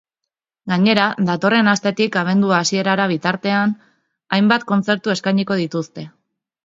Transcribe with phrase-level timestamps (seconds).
[0.71, 3.75] Gainera, datorren astetik abendu hasierara bitartean,
[4.39, 6.09] hainbat kontzertu eskainiko dituzte.